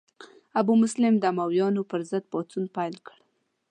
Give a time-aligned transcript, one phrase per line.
[0.59, 3.17] ابو مسلم د امویانو پر ضد پاڅون پیل کړ.